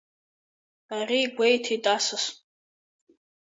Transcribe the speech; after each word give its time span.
Ари 0.97 1.19
гәеиҭеит 1.35 1.83
асас. 1.95 2.25